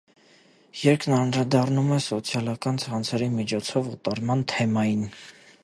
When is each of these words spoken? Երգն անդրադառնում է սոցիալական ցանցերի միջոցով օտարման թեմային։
Երգն 0.83 1.13
անդրադառնում 1.17 1.91
է 1.97 1.99
սոցիալական 2.05 2.81
ցանցերի 2.85 3.29
միջոցով 3.35 3.93
օտարման 3.93 4.43
թեմային։ 4.55 5.05